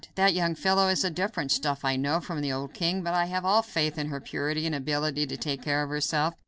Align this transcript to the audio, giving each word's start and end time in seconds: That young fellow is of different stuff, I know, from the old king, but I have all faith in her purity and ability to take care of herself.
That 0.15 0.33
young 0.33 0.55
fellow 0.55 0.87
is 0.87 1.03
of 1.03 1.13
different 1.13 1.51
stuff, 1.51 1.85
I 1.85 1.95
know, 1.95 2.19
from 2.19 2.41
the 2.41 2.51
old 2.51 2.73
king, 2.73 3.03
but 3.03 3.13
I 3.13 3.25
have 3.25 3.45
all 3.45 3.61
faith 3.61 3.99
in 3.99 4.07
her 4.07 4.19
purity 4.19 4.65
and 4.65 4.73
ability 4.73 5.27
to 5.27 5.37
take 5.37 5.61
care 5.61 5.83
of 5.83 5.91
herself. 5.91 6.33